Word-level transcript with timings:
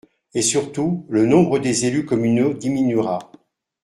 Et 0.33 0.41
surtout, 0.41 1.05
le 1.09 1.27
nombre 1.27 1.59
des 1.59 1.85
élus 1.85 2.07
communaux 2.07 2.55
diminuera. 2.55 3.31